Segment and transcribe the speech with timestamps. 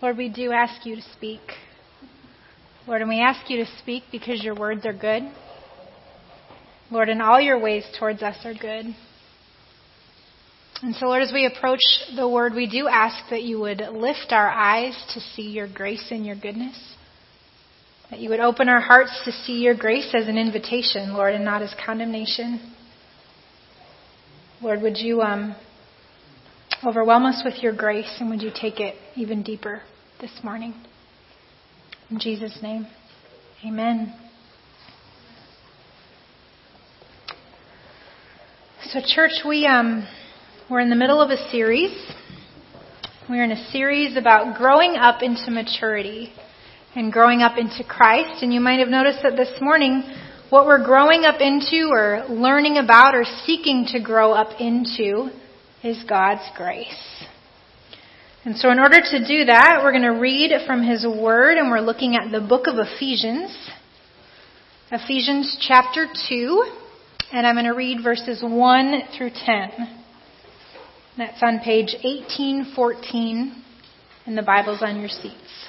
[0.00, 1.40] Lord, we do ask you to speak.
[2.86, 5.24] Lord, and we ask you to speak because your words are good.
[6.90, 8.94] Lord, and all your ways towards us are good.
[10.82, 11.80] And so, Lord, as we approach
[12.14, 16.06] the word, we do ask that you would lift our eyes to see your grace
[16.12, 16.94] and your goodness.
[18.10, 21.44] That you would open our hearts to see your grace as an invitation, Lord, and
[21.44, 22.72] not as condemnation.
[24.62, 25.56] Lord, would you um,
[26.86, 29.82] overwhelm us with your grace and would you take it even deeper
[30.20, 30.74] this morning?
[32.10, 32.86] In Jesus' name,
[33.66, 34.14] amen.
[38.92, 40.08] So, church, we um,
[40.70, 41.92] we're in the middle of a series.
[43.28, 46.32] We're in a series about growing up into maturity
[46.94, 48.42] and growing up into Christ.
[48.42, 50.02] And you might have noticed that this morning,
[50.48, 55.30] what we're growing up into or learning about or seeking to grow up into
[55.82, 57.24] is God's grace.
[58.44, 61.70] And so in order to do that, we're going to read from His Word and
[61.70, 63.56] we're looking at the book of Ephesians.
[64.90, 66.64] Ephesians chapter 2,
[67.32, 70.02] and I'm going to read verses 1 through 10.
[71.18, 73.64] That's on page 1814
[74.26, 75.66] in the Bibles on your seats.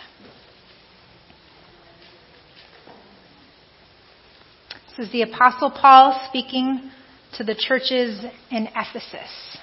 [4.88, 6.92] This is the Apostle Paul speaking
[7.38, 9.58] to the churches in Ephesus.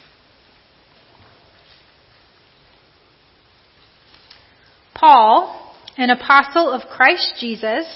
[4.98, 7.86] Paul, an apostle of Christ Jesus,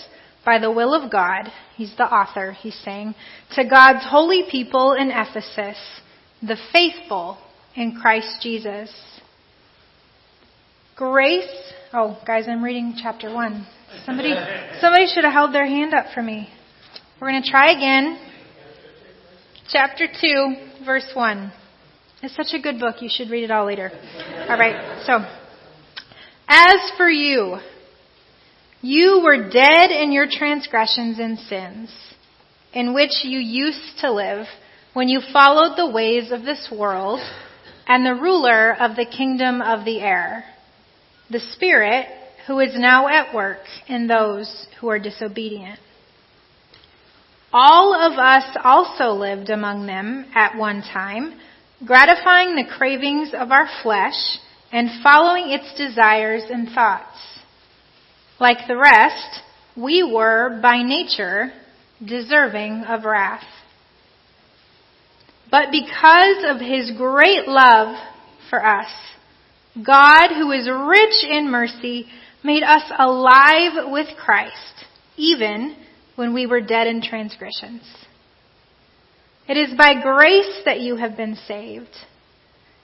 [0.44, 3.14] by the will of God, he's the author, he's saying,
[3.52, 5.78] to God's holy people in Ephesus,
[6.42, 7.38] the faithful
[7.74, 8.92] in Christ Jesus.
[10.96, 13.66] Grace, oh guys, I'm reading chapter 1.
[14.04, 14.34] Somebody,
[14.80, 16.48] somebody should have held their hand up for me.
[17.20, 18.18] We're going to try again.
[19.70, 21.52] Chapter 2, verse 1.
[22.22, 23.90] It's such a good book, you should read it all later.
[24.48, 25.20] Alright, so,
[26.50, 27.58] as for you,
[28.82, 31.94] you were dead in your transgressions and sins,
[32.74, 34.46] in which you used to live
[34.92, 37.20] when you followed the ways of this world
[37.86, 40.44] and the ruler of the kingdom of the air,
[41.30, 42.06] the Spirit
[42.48, 45.78] who is now at work in those who are disobedient.
[47.52, 51.38] All of us also lived among them at one time,
[51.86, 54.38] gratifying the cravings of our flesh
[54.72, 57.16] and following its desires and thoughts.
[58.38, 59.40] Like the rest,
[59.76, 61.52] we were by nature
[62.04, 63.44] deserving of wrath.
[65.50, 67.96] But because of his great love
[68.48, 68.90] for us,
[69.84, 72.06] God, who is rich in mercy,
[72.42, 74.84] made us alive with Christ,
[75.16, 75.76] even
[76.16, 77.82] when we were dead in transgressions.
[79.48, 81.96] It is by grace that you have been saved.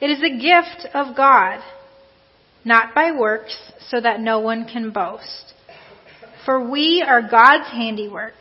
[0.00, 1.60] it is a gift of God,
[2.64, 3.56] not by works,
[3.88, 5.54] so that no one can boast.
[6.44, 8.34] For we are God's handiwork,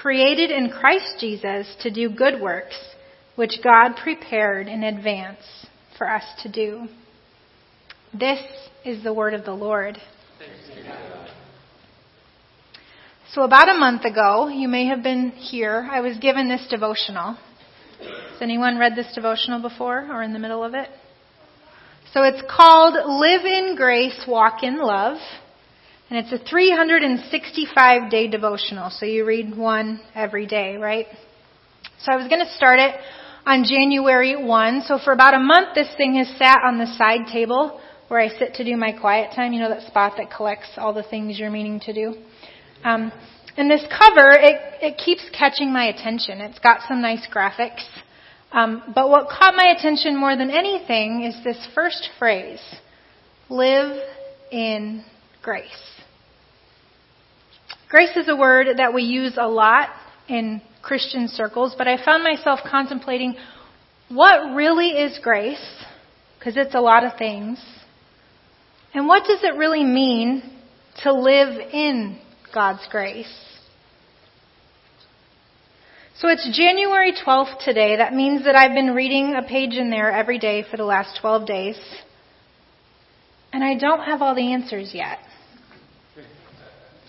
[0.00, 2.76] created in Christ Jesus to do good works,
[3.34, 5.66] which God prepared in advance
[5.98, 6.86] for us to do.
[8.14, 8.40] This
[8.84, 9.98] is the word of the Lord.
[13.32, 17.36] So about a month ago, you may have been here, I was given this devotional.
[17.98, 20.88] Has anyone read this devotional before or in the middle of it?
[22.12, 25.18] So it's called Live in Grace, Walk in Love.
[26.08, 28.90] And it's a 365 day devotional.
[28.90, 31.06] So you read one every day, right?
[32.00, 32.94] So I was going to start it
[33.44, 34.82] on January 1.
[34.82, 38.28] So for about a month, this thing has sat on the side table where I
[38.28, 39.52] sit to do my quiet time.
[39.52, 42.14] You know that spot that collects all the things you're meaning to do?
[42.84, 43.10] Um,
[43.56, 46.40] and this cover, it, it keeps catching my attention.
[46.40, 47.84] It's got some nice graphics.
[48.52, 52.60] Um, but what caught my attention more than anything is this first phrase
[53.48, 53.96] live
[54.50, 55.04] in
[55.42, 55.64] grace.
[57.88, 59.90] Grace is a word that we use a lot
[60.28, 63.36] in Christian circles, but I found myself contemplating
[64.08, 65.84] what really is grace,
[66.38, 67.58] because it's a lot of things,
[68.94, 70.42] and what does it really mean
[71.02, 72.18] to live in
[72.56, 73.28] God's grace?
[76.16, 77.96] So it's January 12th today.
[77.96, 81.20] That means that I've been reading a page in there every day for the last
[81.20, 81.78] 12 days.
[83.52, 85.18] And I don't have all the answers yet.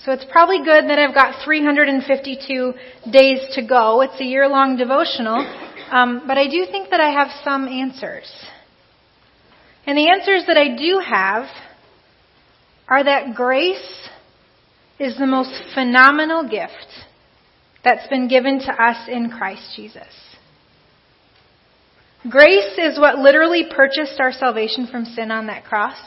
[0.03, 2.73] So it's probably good that I've got 352
[3.09, 4.01] days to go.
[4.01, 5.37] It's a year long devotional.
[5.89, 8.29] Um, but I do think that I have some answers.
[9.85, 11.45] And the answers that I do have
[12.89, 14.09] are that grace
[14.99, 17.05] is the most phenomenal gift
[17.83, 20.07] that's been given to us in Christ Jesus.
[22.29, 25.97] Grace is what literally purchased our salvation from sin on that cross.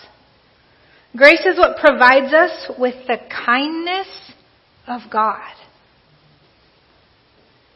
[1.17, 3.17] Grace is what provides us with the
[3.47, 4.09] kindness
[4.87, 5.53] of God.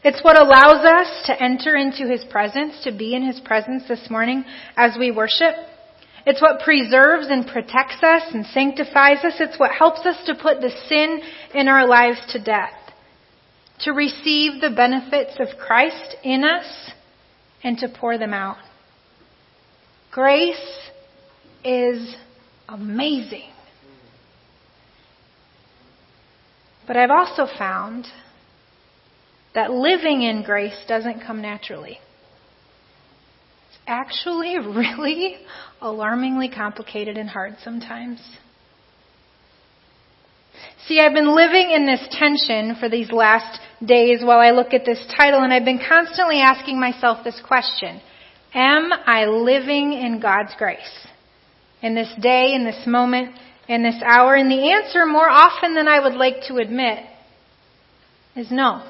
[0.03, 4.07] It's what allows us to enter into His presence, to be in His presence this
[4.09, 4.45] morning
[4.77, 5.55] as we worship.
[6.25, 9.35] It's what preserves and protects us and sanctifies us.
[9.39, 11.21] It's what helps us to put the sin
[11.53, 12.73] in our lives to death.
[13.81, 16.65] To receive the benefits of Christ in us
[17.63, 18.57] and to pour them out.
[20.11, 20.89] Grace
[21.63, 22.15] is
[22.67, 23.51] amazing.
[26.87, 28.07] But I've also found
[29.53, 31.99] that living in grace doesn't come naturally.
[33.87, 35.37] Actually really
[35.81, 38.19] alarmingly complicated and hard sometimes.
[40.87, 44.85] See, I've been living in this tension for these last days while I look at
[44.85, 48.01] this title, and I've been constantly asking myself this question
[48.53, 51.07] Am I living in God's grace?
[51.85, 53.35] in this day, in this moment,
[53.67, 54.33] in this hour?
[54.33, 57.05] And the answer, more often than I would like to admit,
[58.35, 58.83] is no.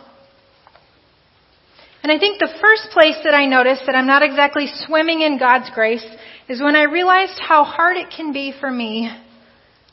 [2.05, 5.39] And I think the first place that I noticed that I'm not exactly swimming in
[5.39, 6.05] God's grace
[6.47, 9.09] is when I realized how hard it can be for me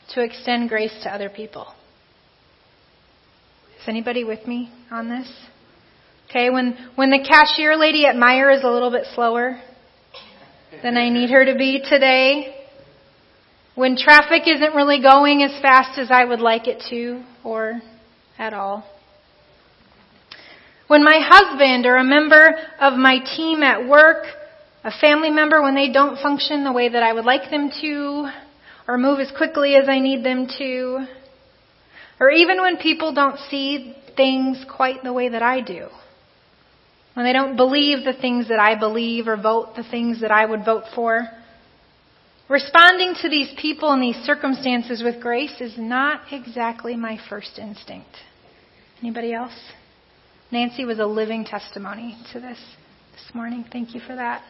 [0.09, 1.65] to extend grace to other people.
[3.81, 5.27] Is anybody with me on this?
[6.29, 9.59] Okay, when, when the cashier lady at Meijer is a little bit slower
[10.83, 12.63] than I need her to be today,
[13.73, 17.81] when traffic isn't really going as fast as I would like it to, or
[18.37, 18.85] at all.
[20.87, 24.25] When my husband or a member of my team at work,
[24.83, 28.29] a family member, when they don't function the way that I would like them to,
[28.87, 31.05] or move as quickly as I need them to,
[32.19, 35.87] or even when people don't see things quite the way that I do.
[37.13, 40.45] When they don't believe the things that I believe or vote the things that I
[40.45, 41.21] would vote for.
[42.49, 48.09] Responding to these people and these circumstances with grace is not exactly my first instinct.
[49.01, 49.53] Anybody else?
[50.53, 52.59] Nancy was a living testimony to this
[53.11, 53.65] this morning.
[53.71, 54.43] Thank you for that.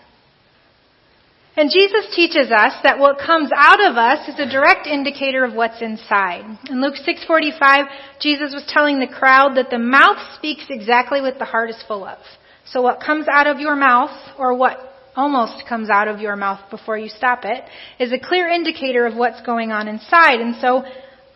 [1.55, 5.53] And Jesus teaches us that what comes out of us is a direct indicator of
[5.53, 6.44] what's inside.
[6.69, 7.88] In Luke 6:45,
[8.19, 12.03] Jesus was telling the crowd that the mouth speaks exactly what the heart is full
[12.03, 12.19] of.
[12.65, 14.77] So what comes out of your mouth or what
[15.15, 17.63] almost comes out of your mouth before you stop it
[17.97, 20.41] is a clear indicator of what's going on inside.
[20.41, 20.83] And so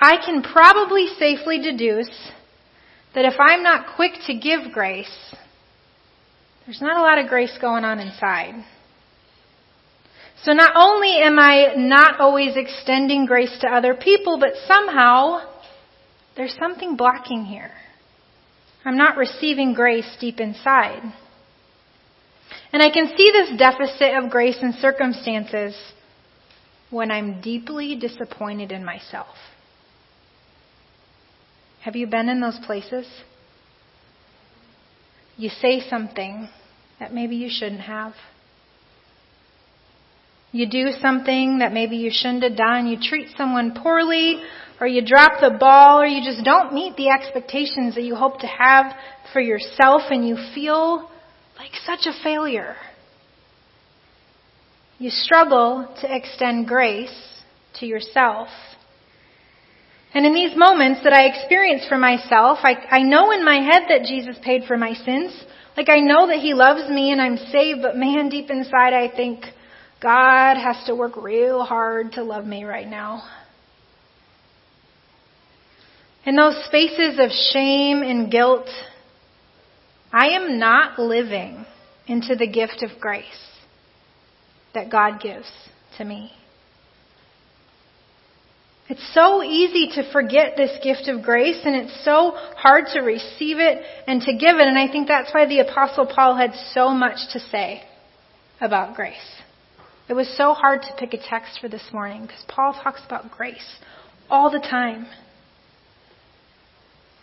[0.01, 2.11] I can probably safely deduce
[3.17, 5.33] that if I'm not quick to give grace,
[6.67, 8.63] there's not a lot of grace going on inside.
[10.43, 15.49] So not only am I not always extending grace to other people, but somehow
[16.35, 17.71] there's something blocking here.
[18.85, 21.01] I'm not receiving grace deep inside.
[22.71, 25.75] And I can see this deficit of grace in circumstances
[26.91, 29.35] when I'm deeply disappointed in myself.
[31.87, 33.07] Have you been in those places?
[35.37, 36.49] You say something
[36.99, 38.11] that maybe you shouldn't have.
[40.51, 42.87] You do something that maybe you shouldn't have done.
[42.87, 44.41] You treat someone poorly,
[44.81, 48.41] or you drop the ball, or you just don't meet the expectations that you hope
[48.41, 48.93] to have
[49.31, 51.09] for yourself, and you feel
[51.57, 52.75] like such a failure.
[54.99, 57.39] You struggle to extend grace
[57.79, 58.49] to yourself.
[60.13, 63.83] And in these moments that I experience for myself, I, I know in my head
[63.89, 65.33] that Jesus paid for my sins.
[65.75, 69.09] Like I know that He loves me and I'm saved, but man, deep inside I
[69.13, 69.43] think
[70.01, 73.23] God has to work real hard to love me right now.
[76.25, 78.67] In those spaces of shame and guilt,
[80.11, 81.65] I am not living
[82.07, 83.25] into the gift of grace
[84.73, 85.49] that God gives
[85.97, 86.31] to me.
[88.89, 93.59] It's so easy to forget this gift of grace and it's so hard to receive
[93.59, 94.67] it and to give it.
[94.67, 97.83] And I think that's why the apostle Paul had so much to say
[98.61, 99.41] about grace.
[100.07, 103.29] It was so hard to pick a text for this morning because Paul talks about
[103.29, 103.75] grace
[104.29, 105.05] all the time.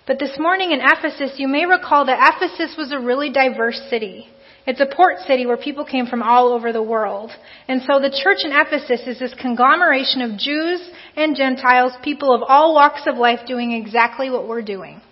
[0.06, 4.28] But this morning in Ephesus, you may recall that Ephesus was a really diverse city.
[4.66, 7.30] It's a port city where people came from all over the world.
[7.68, 12.42] And so the church in Ephesus is this conglomeration of Jews and Gentiles, people of
[12.47, 15.02] all walks of life doing exactly what we're doing.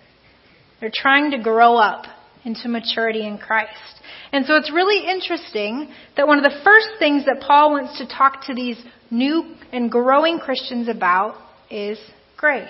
[0.79, 2.05] They're trying to grow up
[2.43, 4.01] into maturity in Christ.
[4.31, 8.07] And so it's really interesting that one of the first things that Paul wants to
[8.07, 8.81] talk to these
[9.11, 11.35] new and growing Christians about
[11.69, 11.99] is
[12.35, 12.67] grace.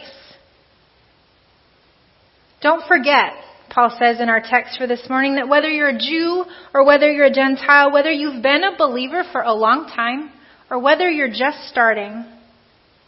[2.62, 3.32] Don't forget,
[3.74, 7.12] Paul says in our text for this morning, that whether you're a Jew or whether
[7.12, 10.32] you're a Gentile, whether you've been a believer for a long time
[10.70, 12.26] or whether you're just starting,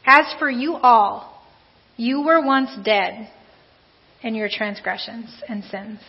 [0.06, 1.44] as for you all,
[1.98, 3.30] you were once dead
[4.24, 6.00] in your transgressions and sins.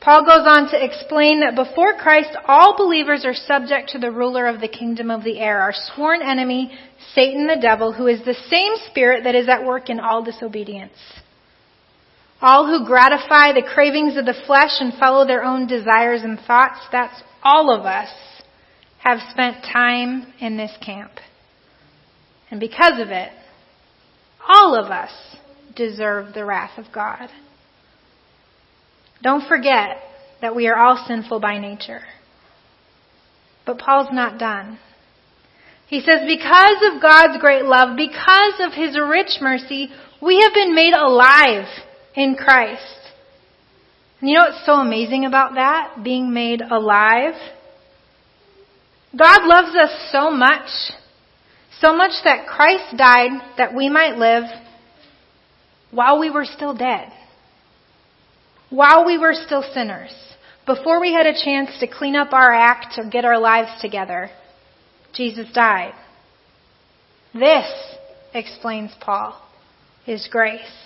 [0.00, 4.46] Paul goes on to explain that before Christ, all believers are subject to the ruler
[4.46, 6.76] of the kingdom of the air, our sworn enemy,
[7.14, 10.92] Satan the devil, who is the same spirit that is at work in all disobedience.
[12.40, 16.80] All who gratify the cravings of the flesh and follow their own desires and thoughts,
[16.92, 18.10] that's all of us,
[18.98, 21.12] have spent time in this camp.
[22.50, 23.30] And because of it,
[24.46, 25.10] all of us
[25.74, 27.28] deserve the wrath of God.
[29.22, 29.98] Don't forget
[30.42, 32.02] that we are all sinful by nature.
[33.64, 34.78] But Paul's not done.
[35.88, 39.88] He says, because of God's great love, because of His rich mercy,
[40.20, 41.66] we have been made alive
[42.16, 42.82] in Christ.
[44.20, 46.02] And you know what's so amazing about that?
[46.02, 47.34] Being made alive?
[49.16, 50.68] God loves us so much,
[51.80, 54.44] so much that Christ died that we might live
[55.90, 57.12] while we were still dead
[58.70, 60.12] while we were still sinners,
[60.66, 64.30] before we had a chance to clean up our act or get our lives together,
[65.14, 65.94] Jesus died.
[67.32, 67.66] This,
[68.34, 69.40] explains Paul,
[70.06, 70.85] is grace.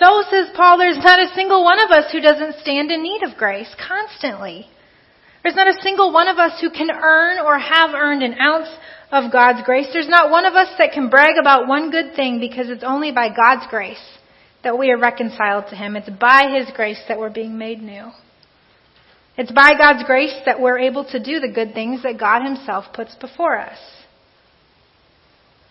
[0.00, 3.22] So, says Paul, there's not a single one of us who doesn't stand in need
[3.22, 4.66] of grace constantly.
[5.42, 8.68] There's not a single one of us who can earn or have earned an ounce
[9.12, 9.88] of God's grace.
[9.92, 13.12] There's not one of us that can brag about one good thing because it's only
[13.12, 14.02] by God's grace
[14.64, 15.96] that we are reconciled to Him.
[15.96, 18.10] It's by His grace that we're being made new.
[19.36, 22.86] It's by God's grace that we're able to do the good things that God Himself
[22.94, 23.78] puts before us.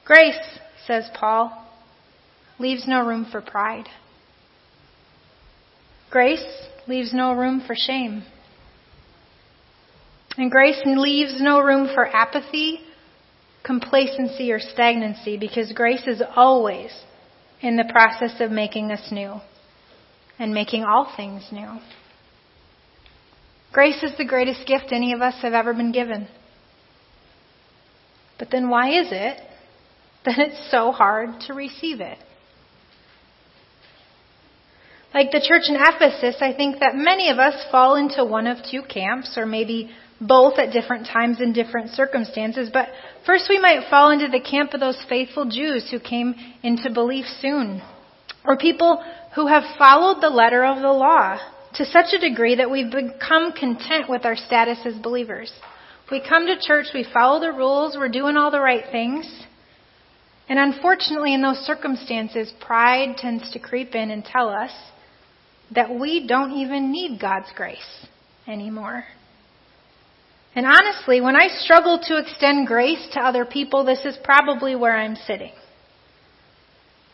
[0.06, 1.68] Grace, says Paul,
[2.60, 3.88] leaves no room for pride.
[6.10, 6.46] Grace
[6.88, 8.24] leaves no room for shame.
[10.38, 12.80] And grace leaves no room for apathy,
[13.64, 16.92] complacency, or stagnancy because grace is always
[17.62, 19.36] in the process of making us new
[20.40, 21.80] and making all things new.
[23.72, 26.28] Grace is the greatest gift any of us have ever been given.
[28.40, 29.38] But then why is it
[30.26, 32.18] that it's so hard to receive it?
[35.14, 38.58] Like the church in Ephesus, I think that many of us fall into one of
[38.70, 39.90] two camps, or maybe
[40.22, 42.70] both at different times in different circumstances.
[42.72, 42.90] But
[43.26, 47.26] first, we might fall into the camp of those faithful Jews who came into belief
[47.40, 47.82] soon,
[48.46, 49.04] or people
[49.36, 51.40] who have followed the letter of the law
[51.76, 55.52] to such a degree that we've become content with our status as believers.
[56.12, 59.26] We come to church, we follow the rules, we're doing all the right things.
[60.48, 64.72] And unfortunately, in those circumstances, pride tends to creep in and tell us
[65.76, 68.08] that we don't even need God's grace
[68.48, 69.04] anymore.
[70.56, 74.98] And honestly, when I struggle to extend grace to other people, this is probably where
[74.98, 75.52] I'm sitting.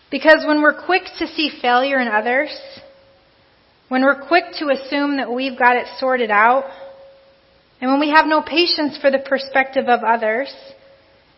[0.09, 2.57] Because when we're quick to see failure in others,
[3.89, 6.63] when we're quick to assume that we've got it sorted out,
[7.81, 10.53] and when we have no patience for the perspective of others,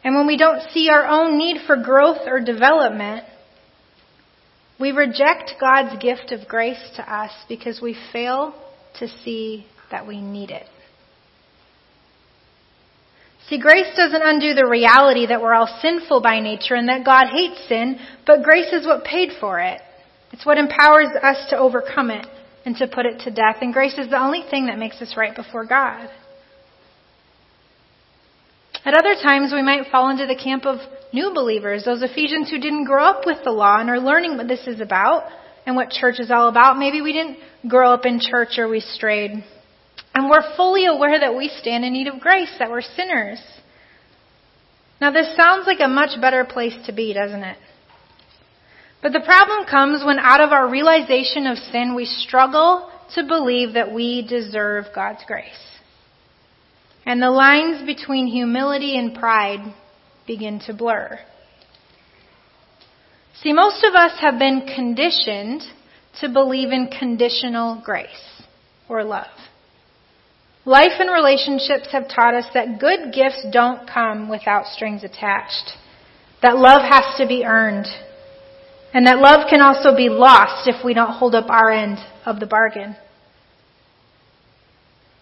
[0.04, 3.26] and when we don't see our own need for growth or development,
[4.80, 8.54] we reject God's gift of grace to us because we fail
[9.00, 10.68] to see that we need it.
[13.50, 17.28] See, grace doesn't undo the reality that we're all sinful by nature and that God
[17.28, 19.82] hates sin, but grace is what paid for it.
[20.34, 22.28] It's what empowers us to overcome it
[22.66, 23.58] and to put it to death.
[23.62, 26.10] And grace is the only thing that makes us right before God.
[28.88, 30.80] At other times, we might fall into the camp of
[31.12, 34.48] new believers, those Ephesians who didn't grow up with the law and are learning what
[34.48, 35.24] this is about
[35.66, 36.80] and what church is all about.
[36.80, 39.44] Maybe we didn't grow up in church or we strayed.
[40.14, 43.42] And we're fully aware that we stand in need of grace, that we're sinners.
[45.02, 47.58] Now, this sounds like a much better place to be, doesn't it?
[49.04, 53.74] But the problem comes when, out of our realization of sin, we struggle to believe
[53.74, 55.77] that we deserve God's grace.
[57.08, 59.74] And the lines between humility and pride
[60.28, 61.18] begin to blur.
[63.42, 65.62] See, most of us have been conditioned
[66.20, 68.10] to believe in conditional grace.
[68.90, 69.28] or love.
[70.64, 75.74] Life and relationships have taught us that good gifts don't come without strings attached,
[76.42, 77.86] that love has to be earned,
[78.94, 82.40] and that love can also be lost if we don't hold up our end of
[82.40, 82.96] the bargain.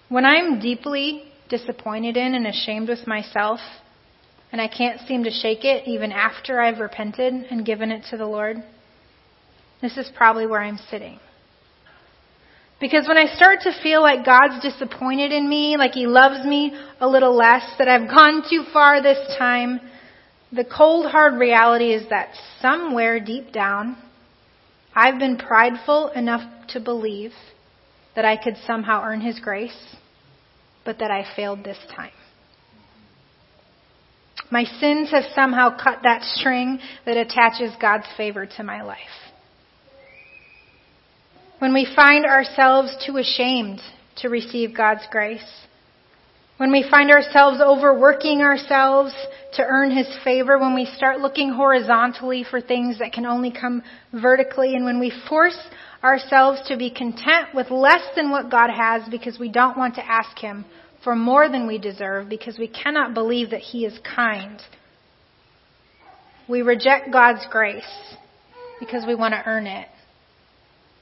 [0.10, 1.24] When I'm deeply
[1.58, 3.60] disappointed in and ashamed with myself,
[4.52, 8.18] and I can't seem to shake it even after I've repented and given it to
[8.18, 8.58] the Lord,
[9.82, 11.20] this is probably where I'm sitting.
[12.80, 16.78] Because when I start to feel like God's disappointed in me, like He loves me
[17.00, 19.80] a little less, that I've gone too far this time,
[20.52, 22.30] the cold hard reality is that
[22.62, 23.98] somewhere deep down,
[24.94, 27.32] I've been prideful enough to believe
[28.16, 29.96] that I could somehow earn His grace,
[30.86, 32.12] but that I failed this time.
[34.52, 39.00] My sins have somehow cut that string that attaches God's favor to my life.
[41.60, 43.82] When we find ourselves too ashamed
[44.18, 45.66] to receive God's grace,
[46.58, 49.14] when we find ourselves overworking ourselves
[49.54, 53.84] to earn His favor, when we start looking horizontally for things that can only come
[54.14, 55.58] vertically, and when we force
[56.04, 60.06] ourselves to be content with less than what God has because we don't want to
[60.06, 60.66] ask Him
[61.04, 64.62] for more than we deserve because we cannot believe that He is kind.
[66.48, 67.84] We reject God's grace
[68.80, 69.88] because we want to earn it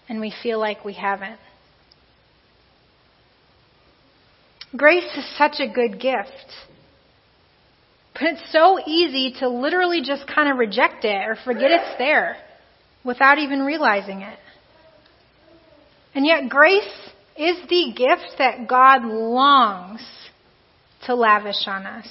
[0.10, 1.40] and we feel like we haven't.
[4.76, 6.32] Grace is such a good gift.
[8.14, 12.38] But it's so easy to literally just kind of reject it or forget it's there
[13.04, 14.40] without even realizing it.
[16.16, 20.02] And yet grace is the gift that God longs
[21.06, 22.08] to lavish on us.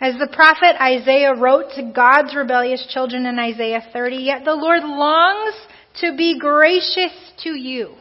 [0.00, 4.82] As the prophet Isaiah wrote to God's rebellious children in Isaiah 30, yet the Lord
[4.82, 5.54] longs
[6.00, 7.12] to be gracious
[7.44, 7.94] to you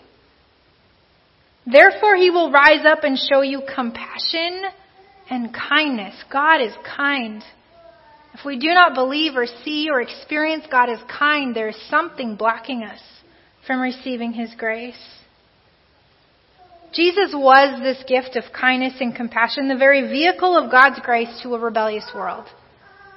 [1.66, 4.64] Therefore he will rise up and show you compassion
[5.30, 6.16] and kindness.
[6.32, 7.44] God is kind.
[8.34, 12.36] If we do not believe or see or experience God as kind, there is something
[12.36, 13.00] blocking us
[13.68, 14.96] from receiving his grace.
[16.94, 21.56] Jesus was this gift of kindness and compassion, the very vehicle of God's grace to
[21.56, 22.46] a rebellious world,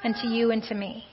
[0.04, 1.04] and to you and to me.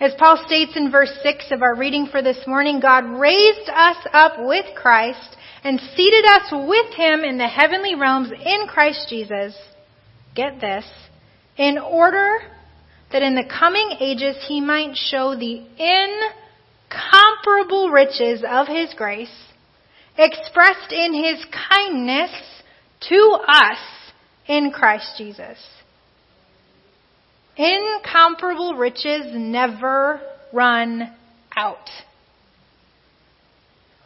[0.00, 3.96] As Paul states in verse 6 of our reading for this morning, God raised us
[4.12, 9.54] up with Christ and seated us with him in the heavenly realms in Christ Jesus.
[10.34, 10.84] Get this.
[11.56, 12.38] In order
[13.12, 15.64] that in the coming ages he might show the
[16.90, 19.34] incomparable riches of his grace
[20.16, 22.30] expressed in his kindness
[23.08, 23.78] to us
[24.46, 25.58] in Christ Jesus.
[27.56, 30.20] Incomparable riches never
[30.52, 31.14] run
[31.56, 31.88] out.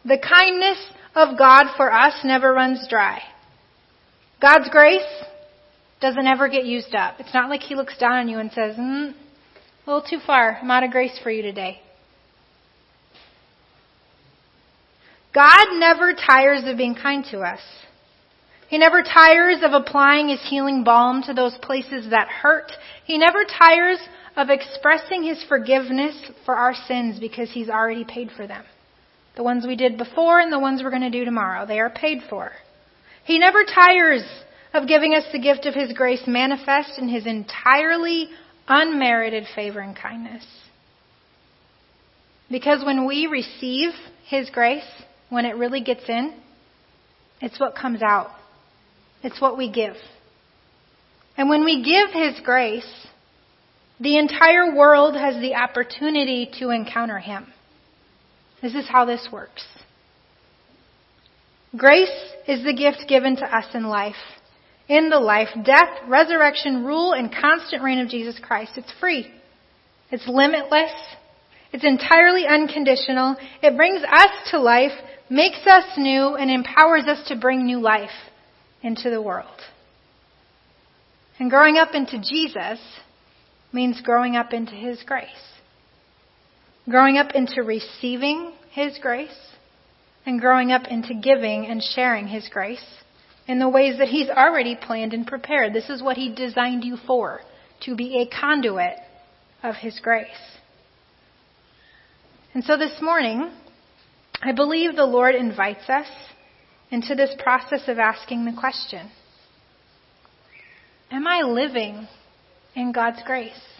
[0.05, 0.77] The kindness
[1.15, 3.21] of God for us never runs dry.
[4.41, 5.01] God's grace
[6.01, 7.15] doesn't ever get used up.
[7.19, 10.59] It's not like He looks down on you and says, mm, a little too far.
[10.61, 11.79] I'm out of grace for you today.
[15.33, 17.61] God never tires of being kind to us.
[18.67, 22.71] He never tires of applying His healing balm to those places that hurt.
[23.05, 23.99] He never tires
[24.35, 28.63] of expressing His forgiveness for our sins because He's already paid for them.
[29.35, 31.65] The ones we did before and the ones we're going to do tomorrow.
[31.65, 32.51] They are paid for.
[33.25, 34.23] He never tires
[34.73, 38.29] of giving us the gift of His grace manifest in His entirely
[38.67, 40.45] unmerited favor and kindness.
[42.49, 43.91] Because when we receive
[44.27, 44.83] His grace,
[45.29, 46.33] when it really gets in,
[47.41, 48.31] it's what comes out.
[49.23, 49.95] It's what we give.
[51.37, 53.07] And when we give His grace,
[53.99, 57.52] the entire world has the opportunity to encounter Him.
[58.63, 59.65] This is how this works.
[61.75, 62.07] Grace
[62.47, 64.15] is the gift given to us in life.
[64.87, 68.71] In the life, death, resurrection, rule, and constant reign of Jesus Christ.
[68.77, 69.29] It's free.
[70.11, 70.91] It's limitless.
[71.73, 73.35] It's entirely unconditional.
[73.61, 74.93] It brings us to life,
[75.29, 78.11] makes us new, and empowers us to bring new life
[78.81, 79.59] into the world.
[81.37, 82.79] And growing up into Jesus
[83.73, 85.52] means growing up into His grace
[86.89, 89.29] growing up into receiving His grace,
[90.25, 93.03] and growing up into giving and sharing His grace
[93.47, 95.73] in the ways that He's already planned and prepared.
[95.73, 97.41] This is what He designed you for,
[97.81, 98.97] to be a conduit
[99.61, 100.27] of His grace.
[102.53, 103.51] And so this morning,
[104.41, 106.07] I believe the Lord invites us
[106.91, 109.09] into this process of asking the question
[111.11, 112.07] Am I living
[112.75, 113.72] in God's grace?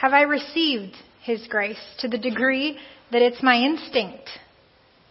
[0.00, 2.78] Have I received His grace to the degree
[3.10, 4.28] that it's my instinct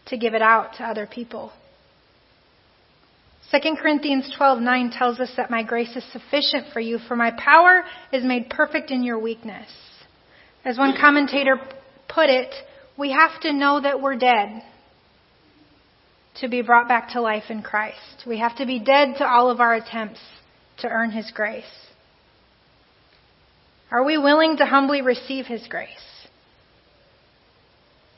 [0.08, 1.52] to give it out to other people.
[3.52, 7.84] 2 Corinthians 12:9 tells us that my grace is sufficient for you for my power
[8.12, 9.69] is made perfect in your weakness.
[10.65, 11.60] As one commentator
[12.08, 12.54] put it,
[12.97, 14.63] we have to know that we're dead
[16.41, 18.26] to be brought back to life in Christ.
[18.26, 20.19] We have to be dead to all of our attempts
[20.80, 21.87] to earn his grace.
[23.91, 25.89] Are we willing to humbly receive his grace?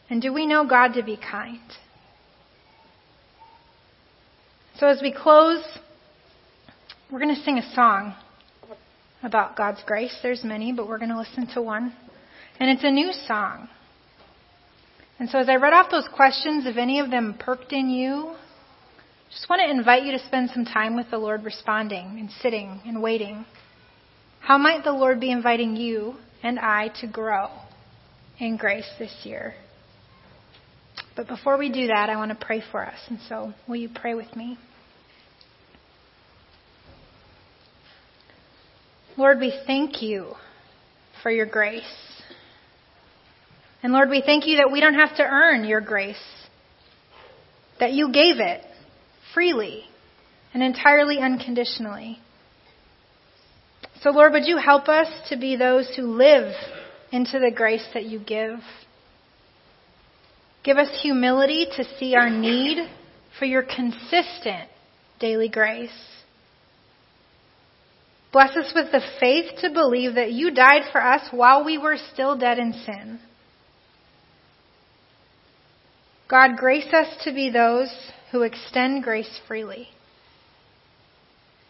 [0.09, 1.59] And do we know God to be kind?
[4.77, 5.63] So as we close,
[7.11, 8.15] we're going to sing a song
[9.21, 10.17] about God's grace.
[10.23, 11.93] There's many, but we're going to listen to one.
[12.59, 13.69] And it's a new song.
[15.19, 18.35] And so as I read off those questions, if any of them perked in you,
[19.29, 22.81] just want to invite you to spend some time with the Lord responding and sitting
[22.85, 23.45] and waiting.
[24.39, 27.49] How might the Lord be inviting you and I to grow
[28.39, 29.53] in grace this year?
[31.15, 32.97] But before we do that, I want to pray for us.
[33.09, 34.57] And so, will you pray with me?
[39.17, 40.33] Lord, we thank you
[41.21, 41.83] for your grace.
[43.83, 46.15] And Lord, we thank you that we don't have to earn your grace,
[47.79, 48.63] that you gave it
[49.33, 49.83] freely
[50.53, 52.19] and entirely unconditionally.
[54.01, 56.53] So, Lord, would you help us to be those who live
[57.11, 58.59] into the grace that you give?
[60.63, 62.77] Give us humility to see our need
[63.37, 64.69] for your consistent
[65.19, 65.89] daily grace.
[68.31, 71.97] Bless us with the faith to believe that you died for us while we were
[72.13, 73.19] still dead in sin.
[76.29, 77.91] God, grace us to be those
[78.31, 79.89] who extend grace freely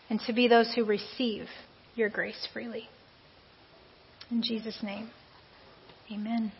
[0.10, 1.48] and to be those who receive
[1.96, 2.88] your grace freely.
[4.32, 5.10] In Jesus' name,
[6.12, 6.52] amen.